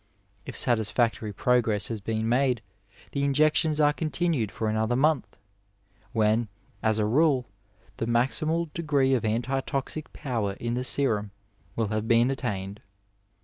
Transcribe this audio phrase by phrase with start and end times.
[0.47, 2.63] If satisfactory progress has been made,
[3.11, 5.37] the injections are continued for another month,
[6.11, 6.47] when,
[6.81, 7.45] as a rule,
[7.97, 11.29] the Tnaximal degree of antitoxic power in the serum
[11.75, 12.81] will have been attained.